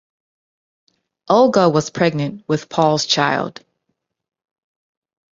[1.29, 3.63] Olga was pregnant with Paul's child.